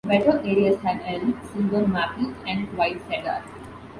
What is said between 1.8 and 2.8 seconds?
maple and